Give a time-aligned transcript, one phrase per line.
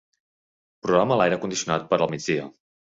[0.87, 2.53] Programa l'aire condicionat per al migdia.